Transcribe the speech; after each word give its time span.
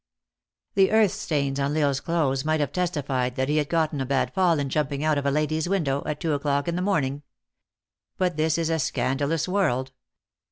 The 0.73 0.91
earth 0.91 1.11
stains 1.11 1.59
on 1.59 1.77
L 1.77 1.83
Isle 1.85 1.89
s 1.91 1.99
clothes 1.99 2.43
might 2.43 2.59
have 2.59 2.71
testified 2.71 3.35
that 3.35 3.49
he 3.49 3.57
had 3.57 3.69
gotten 3.69 4.01
a 4.01 4.05
bad 4.07 4.33
fall 4.33 4.57
in 4.57 4.67
jumping 4.67 5.03
out 5.03 5.19
of 5.19 5.27
a 5.27 5.29
lady 5.29 5.59
s 5.59 5.67
window, 5.67 6.01
at 6.07 6.19
two 6.19 6.33
o 6.33 6.39
clock 6.39 6.67
in 6.67 6.75
the 6.75 6.81
morning. 6.81 7.21
But 8.17 8.35
this 8.35 8.57
is 8.57 8.71
a 8.71 8.79
scandalous 8.79 9.47
world. 9.47 9.91